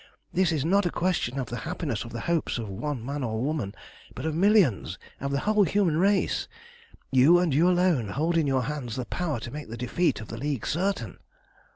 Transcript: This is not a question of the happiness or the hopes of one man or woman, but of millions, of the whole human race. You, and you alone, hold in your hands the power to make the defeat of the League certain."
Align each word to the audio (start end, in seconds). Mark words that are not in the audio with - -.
This 0.33 0.51
is 0.51 0.65
not 0.65 0.87
a 0.87 0.91
question 0.91 1.37
of 1.37 1.45
the 1.49 1.57
happiness 1.57 2.03
or 2.03 2.07
the 2.09 2.21
hopes 2.21 2.57
of 2.57 2.67
one 2.67 3.05
man 3.05 3.21
or 3.23 3.39
woman, 3.39 3.75
but 4.15 4.25
of 4.25 4.33
millions, 4.33 4.97
of 5.19 5.29
the 5.31 5.41
whole 5.41 5.63
human 5.63 5.97
race. 5.97 6.47
You, 7.11 7.37
and 7.37 7.53
you 7.53 7.69
alone, 7.69 8.07
hold 8.09 8.35
in 8.35 8.47
your 8.47 8.63
hands 8.63 8.95
the 8.95 9.05
power 9.05 9.39
to 9.41 9.51
make 9.51 9.69
the 9.69 9.77
defeat 9.77 10.19
of 10.19 10.29
the 10.29 10.37
League 10.37 10.65
certain." 10.65 11.19